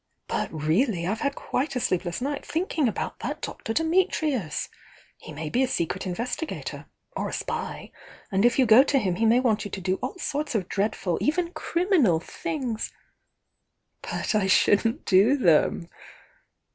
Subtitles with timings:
[0.27, 3.71] "But really, I've had quite a geepless night thinking about that Dr.
[3.71, 3.85] Di^^rL^.
[3.85, 3.89] „^t^l^ l^
[5.35, 7.91] '^'"■^* investigator or a spy,
[8.31, 10.67] and if you go to hun he may want you to do all sorts of
[10.67, 12.91] dread ful, even criminal things''
[14.03, 15.87] nh'?K* ^ shouldn't do them!"